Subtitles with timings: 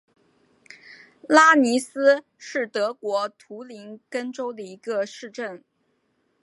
[1.29, 5.63] 拉尼斯是德国图林根州的一个市镇。